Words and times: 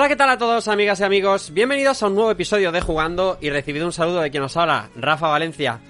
Hola, 0.00 0.06
¿qué 0.06 0.14
tal 0.14 0.30
a 0.30 0.38
todos, 0.38 0.68
amigas 0.68 1.00
y 1.00 1.02
amigos? 1.02 1.52
Bienvenidos 1.52 2.00
a 2.00 2.06
un 2.06 2.14
nuevo 2.14 2.30
episodio 2.30 2.70
de 2.70 2.80
Jugando 2.80 3.36
y 3.40 3.50
recibido 3.50 3.84
un 3.84 3.92
saludo 3.92 4.20
de 4.20 4.30
quien 4.30 4.44
nos 4.44 4.56
habla, 4.56 4.90
Rafa 4.94 5.26
Valencia. 5.26 5.80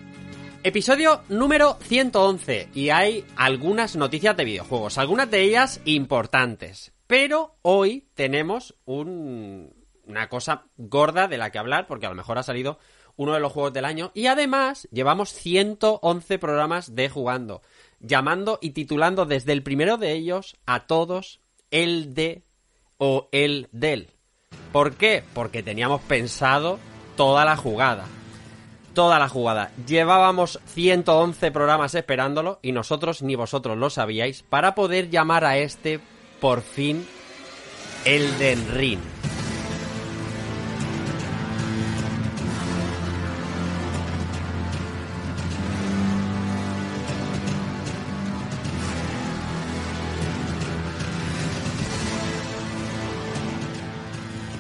Episodio 0.63 1.25
número 1.29 1.77
111 1.83 2.71
y 2.73 2.89
hay 2.89 3.27
algunas 3.37 3.97
noticias 3.97 4.35
de 4.35 4.47
videojuegos, 4.47 4.97
algunas 4.97 5.31
de 5.31 5.43
ellas 5.43 5.83
importantes. 5.85 6.95
Pero 7.07 7.59
hoy 7.61 8.09
tenemos 8.15 8.77
un- 8.87 9.75
una 10.07 10.31
cosa 10.31 10.65
gorda 10.79 11.29
de 11.29 11.37
la 11.37 11.53
que 11.53 11.59
hablar 11.59 11.87
porque 11.87 12.07
a 12.07 12.09
lo 12.09 12.17
mejor 12.17 12.39
ha 12.39 12.43
salido 12.43 12.79
uno 13.17 13.35
de 13.35 13.41
los 13.41 13.53
juegos 13.53 13.75
del 13.75 13.85
año 13.85 14.11
y 14.15 14.29
además 14.29 14.89
llevamos 14.91 15.35
111 15.35 16.39
programas 16.39 16.95
de 16.95 17.11
Jugando, 17.11 17.61
llamando 18.01 18.59
y 18.63 18.71
titulando 18.71 19.27
desde 19.27 19.53
el 19.53 19.63
primero 19.63 19.99
de 19.99 20.13
ellos 20.13 20.57
a 20.65 20.87
todos 20.87 21.43
el 21.71 22.15
de 22.15 22.48
o 22.99 23.29
el 23.33 23.69
del. 23.73 24.11
¿Por 24.73 24.95
qué? 24.95 25.25
Porque 25.35 25.63
teníamos 25.63 26.03
pensado 26.03 26.79
toda 27.17 27.45
la 27.45 27.57
jugada. 27.57 28.05
Toda 28.95 29.19
la 29.19 29.29
jugada. 29.29 29.71
Llevábamos 29.87 30.61
111 30.67 31.51
programas 31.53 31.95
esperándolo 31.95 32.59
y 32.63 32.73
nosotros 32.73 33.23
ni 33.23 33.37
vosotros 33.37 33.79
lo 33.79 33.91
sabíais 33.91 34.43
para 34.43 34.75
poder 34.75 35.09
llamar 35.09 35.45
a 35.45 35.59
este 35.59 36.01
por 36.41 36.63
fin 36.63 37.07
Elden 38.05 38.75
Ring. 38.75 39.01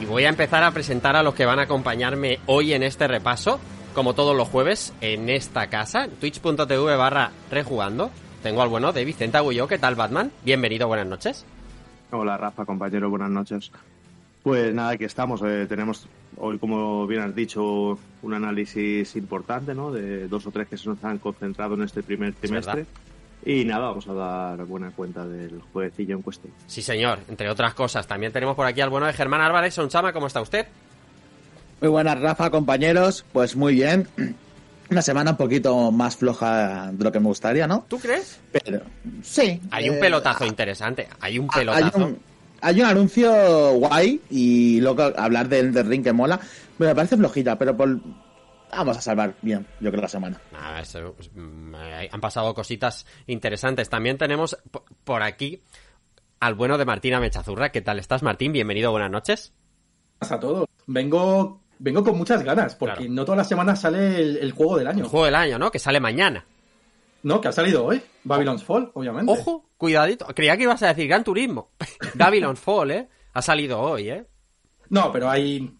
Voy 0.09 0.25
a 0.25 0.29
empezar 0.29 0.63
a 0.65 0.71
presentar 0.73 1.17
a 1.17 1.23
los 1.23 1.35
que 1.35 1.45
van 1.45 1.59
a 1.59 1.63
acompañarme 1.63 2.39
hoy 2.47 2.73
en 2.73 2.83
este 2.83 3.07
repaso, 3.07 3.61
como 3.95 4.15
todos 4.15 4.37
los 4.37 4.49
jueves, 4.49 4.93
en 5.01 5.29
esta 5.29 5.69
casa, 5.69 6.09
twitch.tv 6.21 6.97
barra 6.97 7.31
rejugando. 7.51 8.11
Tengo 8.43 8.63
al 8.63 8.69
bueno 8.69 8.93
de 8.93 9.05
Vicente 9.05 9.37
Agulló, 9.37 9.67
¿qué 9.69 9.79
tal 9.79 9.95
Batman? 9.97 10.31
Bienvenido, 10.45 10.87
buenas 10.89 11.07
noches. 11.07 11.45
Hola 12.11 12.37
Rafa, 12.37 12.65
compañero, 12.65 13.11
buenas 13.11 13.31
noches. 13.31 13.71
Pues 14.43 14.73
nada, 14.73 14.91
aquí 14.91 15.05
estamos. 15.05 15.43
eh, 15.45 15.67
tenemos 15.69 16.09
hoy, 16.37 16.59
como 16.59 17.07
bien 17.07 17.23
has 17.23 17.35
dicho, 17.35 17.99
un 18.23 18.35
análisis 18.35 19.15
importante, 19.17 19.75
¿no? 19.75 19.91
De 19.93 20.29
dos 20.29 20.47
o 20.47 20.51
tres 20.51 20.69
que 20.69 20.79
se 20.79 20.89
nos 20.89 21.03
han 21.05 21.19
concentrado 21.19 21.75
en 21.75 21.83
este 21.83 22.03
primer 22.03 22.33
trimestre. 22.35 22.87
Y 23.49 23.65
nada, 23.65 23.87
vamos 23.89 24.07
a 24.07 24.13
dar 24.13 24.65
buena 24.67 24.91
cuenta 24.91 25.27
del 25.27 25.63
jueguecillo 25.73 26.17
en 26.17 26.21
cuestión. 26.21 26.53
Sí, 26.67 26.83
señor, 26.83 27.21
entre 27.31 27.49
otras 27.49 27.73
cosas. 27.73 28.07
También 28.07 28.31
tenemos 28.31 28.55
por 28.55 28.67
aquí 28.67 28.83
al 28.83 28.91
bueno 28.91 29.07
de 29.07 29.15
Germán 29.15 29.41
Álvarez. 29.41 29.73
Sonchama, 29.73 30.13
¿cómo 30.13 30.27
está 30.27 30.43
usted? 30.43 30.67
Muy 31.81 31.89
buenas, 31.89 32.21
Rafa, 32.21 32.51
compañeros. 32.51 33.25
Pues 33.33 33.57
muy 33.57 33.73
bien. 33.73 34.07
Una 34.91 35.01
semana 35.01 35.31
un 35.31 35.39
poquito 35.39 35.91
más 35.91 36.15
floja 36.17 36.93
de 36.93 37.03
lo 37.03 37.11
que 37.11 37.21
me 37.21 37.29
gustaría, 37.29 37.67
¿no? 37.67 37.87
¿Tú 37.89 37.99
crees? 37.99 38.39
Pero 38.53 38.83
sí. 39.23 39.59
Hay 39.71 39.89
un 39.89 39.97
eh, 39.97 40.01
pelotazo 40.01 40.45
interesante. 40.45 41.09
Hay 41.19 41.39
un 41.39 41.49
Hay 41.53 41.61
pelotazo. 41.61 41.99
un, 42.05 42.19
hay 42.61 42.81
un 42.83 42.87
anuncio 42.87 43.73
guay 43.77 44.21
y 44.29 44.79
luego 44.83 45.05
hablar 45.17 45.49
del, 45.49 45.73
del 45.73 45.87
ring 45.87 46.05
que 46.05 46.13
mola. 46.13 46.39
Me 46.77 46.95
parece 46.95 47.17
flojita, 47.17 47.57
pero 47.57 47.75
por... 47.75 47.99
vamos 48.79 48.97
a 48.97 49.01
salvar 49.01 49.35
bien, 49.43 49.67
yo 49.81 49.91
creo, 49.91 50.03
la 50.03 50.09
semana. 50.09 50.41
Nada, 50.53 50.81
eso, 50.81 51.15
mm, 51.35 51.75
eh, 51.75 52.09
han 52.11 52.21
pasado 52.21 52.55
cositas 52.55 53.07
interesantes. 53.27 53.89
También 53.89 54.19
tenemos 54.19 54.57
por 55.05 55.23
aquí 55.23 55.63
al 56.41 56.55
bueno 56.55 56.79
de 56.79 56.85
Martina 56.85 57.21
Mechazurra. 57.21 57.71
¿Qué 57.71 57.81
tal 57.83 57.99
estás, 57.99 58.23
Martín? 58.23 58.53
Bienvenido, 58.53 58.91
buenas 58.91 59.11
noches. 59.11 59.53
a 60.21 60.39
todos. 60.41 60.67
Vengo, 60.87 61.61
vengo 61.79 62.03
con 62.03 62.17
muchas 62.19 62.43
ganas, 62.43 62.75
porque 62.75 62.97
Claro. 62.97 63.13
no 63.13 63.25
todas 63.25 63.39
las 63.39 63.49
semanas 63.49 63.81
sale 63.81 64.17
el, 64.21 64.37
el 64.39 64.53
juego 64.53 64.79
del 64.79 64.87
año. 64.89 65.05
El 65.05 65.11
juego 65.11 65.27
del 65.27 65.35
año, 65.35 65.59
¿no? 65.59 65.71
Que 65.71 65.79
sale 65.79 66.01
mañana. 66.01 66.45
No, 67.23 67.41
que 67.41 67.49
ha 67.49 67.53
salido 67.53 67.85
hoy. 67.85 68.01
Babylon's 68.25 68.63
Fall, 68.65 68.91
obviamente. 68.95 69.33
Ojo, 69.33 69.69
cuidadito. 69.77 70.27
Creía 70.27 70.57
que 70.57 70.63
ibas 70.63 70.83
a 70.83 70.89
decir 70.89 71.09
Gran 71.09 71.25
Turismo. 71.25 71.71
Babylon's 72.15 72.61
Fall, 72.61 72.91
¿eh? 72.93 73.09
Ha 73.35 73.43
salido 73.43 73.81
hoy, 73.81 74.09
¿eh? 74.11 74.27
No, 74.91 75.13
pero 75.13 75.29
hay, 75.29 75.78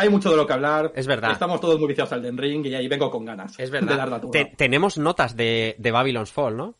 hay 0.00 0.08
mucho 0.08 0.30
de 0.30 0.36
lo 0.36 0.46
que 0.46 0.52
hablar. 0.52 0.92
Es 0.94 1.06
verdad. 1.06 1.32
Estamos 1.32 1.60
todos 1.60 1.78
muy 1.78 1.88
viciados 1.88 2.12
al 2.12 2.22
Den 2.22 2.36
Ring 2.38 2.64
y 2.66 2.74
ahí 2.74 2.88
vengo 2.88 3.10
con 3.10 3.24
ganas. 3.24 3.58
Es 3.58 3.70
De 3.70 3.80
dar 3.80 3.88
la 3.96 3.96
verdad. 4.04 4.20
turra. 4.20 4.32
Te- 4.32 4.54
tenemos 4.56 4.98
notas 4.98 5.36
de, 5.36 5.74
de 5.78 5.90
Babylon's 5.90 6.32
Fall, 6.32 6.56
¿no? 6.56 6.74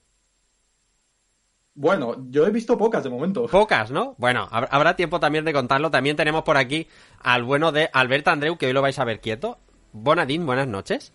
Bueno, 1.75 2.17
yo 2.29 2.47
he 2.47 2.51
visto 2.51 2.77
pocas 2.77 3.05
de 3.05 3.11
momento. 3.11 3.47
Pocas, 3.47 3.91
¿no? 3.91 4.15
Bueno, 4.19 4.49
hab- 4.51 4.69
habrá 4.71 4.97
tiempo 4.97 5.21
también 5.21 5.45
de 5.45 5.53
contarlo. 5.53 5.91
También 5.91 6.17
tenemos 6.17 6.43
por 6.43 6.57
aquí 6.57 6.89
al 7.23 7.45
bueno 7.45 7.73
de 7.73 7.89
Alberto 7.93 8.31
Andreu, 8.31 8.57
que 8.59 8.67
hoy 8.67 8.73
lo 8.73 8.83
vais 8.83 8.99
a 8.99 9.05
ver 9.05 9.21
quieto. 9.21 9.59
Bonadín, 9.93 10.45
buenas 10.47 10.67
noches. 10.69 11.13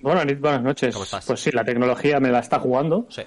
Buenas, 0.00 0.26
buenas 0.40 0.62
noches. 0.62 0.92
¿Cómo 0.94 1.04
estás? 1.04 1.24
Pues 1.26 1.40
sí, 1.40 1.50
la 1.52 1.64
tecnología 1.64 2.20
me 2.20 2.30
la 2.30 2.40
está 2.40 2.58
jugando 2.58 3.06
Sí. 3.08 3.22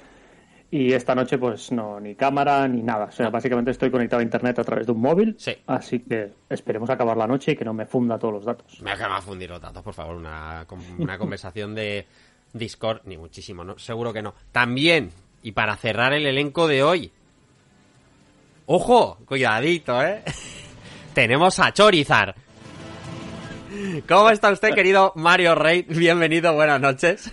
Y 0.70 0.92
esta 0.94 1.16
noche 1.16 1.38
pues 1.38 1.72
no, 1.72 2.00
ni 2.00 2.16
cámara 2.16 2.68
ni 2.68 2.82
nada. 2.82 3.06
O 3.06 3.12
sea, 3.12 3.30
básicamente 3.30 3.72
estoy 3.72 3.90
conectado 3.90 4.20
a 4.20 4.24
internet 4.24 4.60
a 4.60 4.64
través 4.64 4.86
de 4.86 4.92
un 4.92 5.02
móvil. 5.02 5.36
Sí. 5.38 5.56
Así 5.66 6.00
que 6.00 6.34
esperemos 6.50 6.90
acabar 6.90 7.16
la 7.16 7.28
noche 7.28 7.54
y 7.54 7.56
que 7.56 7.64
no 7.64 7.74
me 7.74 7.86
funda 7.86 8.20
todos 8.20 8.34
los 8.34 8.46
datos. 8.46 8.82
Me 8.82 8.92
acaba 8.92 9.16
de 9.16 9.22
fundir 9.22 9.50
los 9.50 9.62
datos, 9.62 9.82
por 9.82 9.94
favor. 9.94 10.16
Una, 10.16 10.66
una 10.98 11.18
conversación 11.18 11.74
de 11.74 12.06
Discord, 12.54 13.02
ni 13.06 13.18
muchísimo, 13.18 13.64
¿no? 13.64 13.78
Seguro 13.78 14.12
que 14.12 14.22
no. 14.22 14.34
También, 14.52 15.12
y 15.42 15.54
para 15.54 15.76
cerrar 15.78 16.14
el 16.14 16.26
elenco 16.26 16.68
de 16.68 16.84
hoy. 16.84 17.12
¡Ojo! 18.66 19.18
Cuidadito, 19.26 20.04
¿eh? 20.04 20.24
Tenemos 21.14 21.60
a 21.60 21.72
Chorizar. 21.72 22.36
¿Cómo 24.08 24.30
está 24.30 24.52
usted, 24.52 24.74
querido 24.74 25.14
Mario 25.16 25.56
Rey? 25.56 25.84
Bienvenido, 25.88 26.54
buenas 26.54 26.82
noches. 26.82 27.32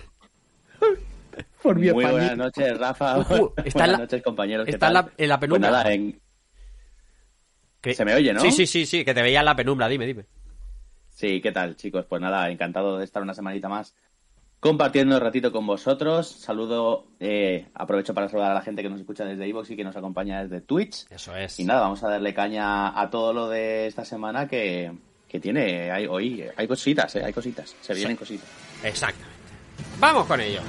Por 1.65 1.75
mi 1.79 1.91
Muy 1.91 2.03
español. 2.03 2.11
buenas 2.11 2.37
noches, 2.37 2.77
Rafa. 2.77 3.19
Está 3.21 3.29
en 3.33 3.51
buenas 3.73 3.89
la- 3.89 3.97
noches, 3.97 4.21
compañeros. 4.23 4.65
¿qué 4.65 4.71
está 4.71 4.87
en 4.87 4.93
tal? 4.93 5.05
la- 5.05 5.11
en 5.23 5.29
la 5.29 5.39
penumbra. 5.39 5.69
Pues 5.71 5.83
nada, 5.83 5.93
en- 5.93 6.21
Se 7.95 8.05
me 8.05 8.13
oye, 8.15 8.33
¿no? 8.33 8.39
Sí, 8.41 8.51
sí, 8.51 8.65
sí, 8.67 8.85
sí, 8.85 9.03
que 9.03 9.13
te 9.13 9.21
veía 9.21 9.39
en 9.39 9.45
la 9.45 9.55
penumbra, 9.55 9.87
dime, 9.87 10.05
dime. 10.05 10.25
Sí, 11.09 11.41
¿qué 11.41 11.51
tal, 11.51 11.75
chicos? 11.75 12.05
Pues 12.07 12.21
nada, 12.21 12.49
encantado 12.49 12.97
de 12.97 13.03
estar 13.05 13.21
una 13.23 13.33
semanita 13.33 13.67
más 13.69 13.95
compartiendo 14.59 15.15
un 15.15 15.21
ratito 15.21 15.51
con 15.51 15.65
vosotros. 15.67 16.27
Saludo, 16.27 17.07
eh, 17.19 17.67
aprovecho 17.73 18.13
para 18.13 18.27
saludar 18.29 18.51
a 18.51 18.55
la 18.55 18.61
gente 18.61 18.81
que 18.83 18.89
nos 18.89 18.99
escucha 18.99 19.23
desde 19.25 19.47
iVoox 19.47 19.69
y 19.71 19.75
que 19.75 19.83
nos 19.83 19.95
acompaña 19.95 20.43
desde 20.43 20.61
Twitch. 20.61 21.05
Eso 21.09 21.35
es. 21.35 21.59
Y 21.59 21.63
nada, 21.65 21.81
vamos 21.81 22.03
a 22.03 22.09
darle 22.09 22.33
caña 22.33 22.99
a 22.99 23.09
todo 23.09 23.33
lo 23.33 23.49
de 23.49 23.87
esta 23.87 24.03
semana 24.05 24.47
que, 24.47 24.91
que 25.27 25.39
tiene, 25.39 25.89
hay, 25.91 26.05
hoy 26.07 26.43
hay 26.55 26.67
cositas, 26.67 27.15
¿eh? 27.15 27.23
hay 27.23 27.33
cositas, 27.33 27.75
se 27.81 27.93
vienen 27.93 28.17
cositas. 28.17 28.47
Exactamente. 28.83 29.35
Vamos 29.99 30.25
con 30.25 30.41
ello. 30.41 30.61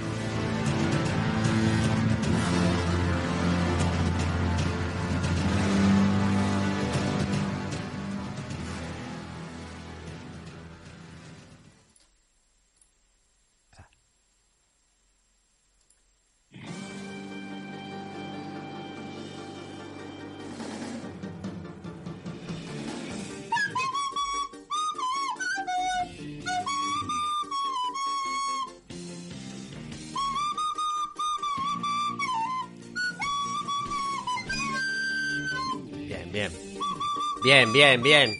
Bien, 37.43 37.73
bien, 37.73 38.03
bien. 38.03 38.38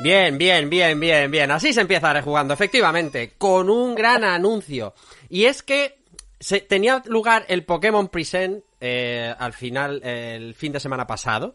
Bien, 0.00 0.36
bien, 0.36 0.68
bien, 0.68 1.00
bien, 1.00 1.30
bien. 1.30 1.50
Así 1.50 1.72
se 1.72 1.80
empieza 1.80 2.12
rejugando, 2.12 2.52
efectivamente, 2.52 3.34
con 3.38 3.70
un 3.70 3.94
gran 3.94 4.24
anuncio. 4.24 4.92
Y 5.30 5.44
es 5.44 5.62
que 5.62 5.98
se, 6.38 6.60
tenía 6.60 7.02
lugar 7.06 7.46
el 7.48 7.64
Pokémon 7.64 8.08
Present 8.08 8.62
eh, 8.80 9.34
al 9.38 9.52
final, 9.54 10.02
el 10.02 10.54
fin 10.54 10.72
de 10.72 10.80
semana 10.80 11.06
pasado. 11.06 11.54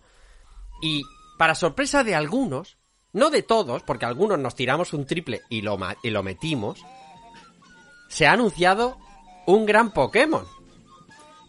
Y 0.81 1.04
para 1.38 1.54
sorpresa 1.54 2.04
de 2.04 2.16
algunos, 2.16 2.77
no 3.13 3.30
de 3.30 3.44
todos, 3.44 3.83
porque 3.83 4.06
algunos 4.06 4.39
nos 4.39 4.56
tiramos 4.56 4.94
un 4.94 5.06
triple 5.06 5.42
y 5.50 5.62
lo, 5.62 5.77
y 6.01 6.10
lo 6.10 6.24
metimos, 6.24 6.83
se 8.07 8.25
ha 8.25 8.31
anunciado 8.31 8.98
un 9.45 9.66
gran 9.66 9.92
Pokémon. 9.92 10.48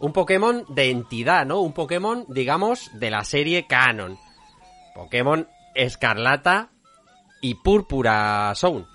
Un 0.01 0.13
Pokémon 0.13 0.65
de 0.69 0.89
entidad, 0.89 1.45
¿no? 1.45 1.61
Un 1.61 1.73
Pokémon, 1.73 2.25
digamos, 2.29 2.89
de 2.99 3.11
la 3.11 3.23
serie 3.23 3.67
Canon. 3.67 4.17
Pokémon 4.95 5.47
Escarlata 5.75 6.71
y 7.41 7.55
Púrpura 7.55 8.51
Sound. 8.55 8.85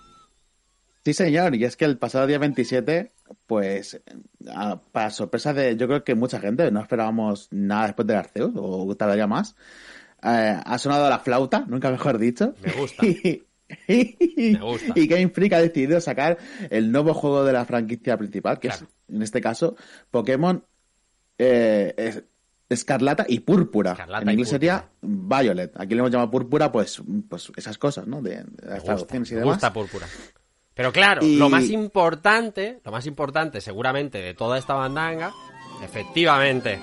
Sí, 1.04 1.14
señor, 1.14 1.54
y 1.54 1.64
es 1.64 1.76
que 1.76 1.84
el 1.84 1.98
pasado 1.98 2.26
día 2.26 2.38
27, 2.38 3.12
pues, 3.46 4.02
a- 4.52 4.80
para 4.92 5.10
sorpresa 5.10 5.52
de, 5.54 5.76
yo 5.76 5.86
creo 5.86 6.02
que 6.02 6.16
mucha 6.16 6.40
gente, 6.40 6.68
no 6.72 6.80
esperábamos 6.80 7.46
nada 7.52 7.86
después 7.86 8.08
del 8.08 8.16
Arceus, 8.16 8.52
o 8.56 8.92
tardaría 8.96 9.28
más, 9.28 9.54
eh, 10.24 10.58
ha 10.64 10.78
sonado 10.78 11.08
la 11.08 11.20
flauta, 11.20 11.64
nunca 11.68 11.90
mejor 11.92 12.18
dicho. 12.18 12.54
Me 12.64 12.72
gusta. 12.72 13.04
Y, 13.88 14.52
Me 14.52 14.60
gusta. 14.60 14.92
y 14.94 15.08
Game 15.08 15.28
Freak 15.30 15.52
ha 15.54 15.58
decidido 15.60 16.00
sacar 16.00 16.38
el 16.70 16.92
nuevo 16.92 17.14
juego 17.14 17.42
de 17.44 17.52
la 17.52 17.64
franquicia 17.64 18.16
principal, 18.16 18.60
que 18.60 18.68
Claro. 18.68 18.86
es, 19.08 19.14
en 19.16 19.22
este 19.22 19.40
caso, 19.40 19.74
Pokémon 20.12 20.64
eh, 21.38 21.94
es- 21.96 22.22
Escarlata 22.68 23.24
y 23.28 23.40
Púrpura. 23.40 23.92
Escarlata 23.92 24.22
en 24.24 24.30
inglés 24.30 24.48
Púrpura. 24.50 24.80
sería 24.80 24.88
Violet. 25.00 25.72
Aquí 25.80 25.94
le 25.94 26.00
hemos 26.00 26.10
llamado 26.10 26.30
Púrpura, 26.32 26.72
pues, 26.72 27.00
pues 27.28 27.52
esas 27.56 27.78
cosas, 27.78 28.08
¿no? 28.08 28.20
De, 28.22 28.38
de 28.38 28.44
Me 28.44 28.68
las 28.68 28.78
gusta, 28.80 28.84
traducciones 28.86 29.30
y 29.30 29.34
me 29.34 29.40
demás. 29.40 29.54
gusta 29.56 29.72
Púrpura. 29.72 30.06
Pero 30.74 30.92
claro, 30.92 31.24
Y- 31.24 31.36
lo 31.36 31.48
más 31.48 31.70
importante, 31.70 32.80
lo 32.84 32.90
más 32.90 33.06
importante 33.06 33.60
seguramente 33.60 34.18
de 34.18 34.34
toda 34.34 34.58
esta 34.58 34.74
bandanga, 34.74 35.32
efectivamente, 35.82 36.80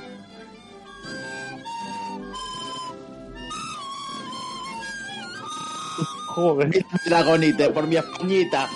Joder. 6.27 6.83
Dragonite, 7.05 7.69
por 7.69 7.87
mi 7.87 7.97
españita. 7.97 8.67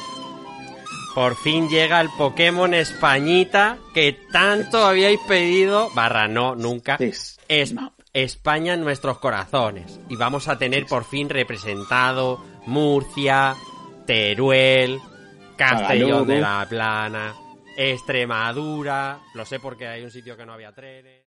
Por 1.17 1.35
fin 1.35 1.67
llega 1.67 1.99
el 1.99 2.09
Pokémon 2.15 2.75
Españita 2.75 3.79
que 3.95 4.13
tanto 4.31 4.85
habíais 4.85 5.19
pedido, 5.21 5.89
barra 5.95 6.27
no, 6.27 6.53
nunca, 6.53 6.97
Es-. 6.99 7.39
España 8.13 8.75
en 8.75 8.81
nuestros 8.81 9.17
corazones. 9.17 9.99
Y 10.09 10.15
vamos 10.15 10.47
a 10.47 10.59
tener 10.59 10.85
por 10.85 11.05
fin 11.05 11.27
representado 11.27 12.45
Murcia, 12.67 13.55
Teruel, 14.05 14.99
Castellón 15.55 16.27
de 16.27 16.39
la 16.39 16.67
Plana, 16.69 17.33
Extremadura. 17.75 19.19
Lo 19.33 19.43
sé 19.43 19.59
porque 19.59 19.87
hay 19.87 20.03
un 20.03 20.11
sitio 20.11 20.37
que 20.37 20.45
no 20.45 20.53
había 20.53 20.71
trenes. 20.71 21.26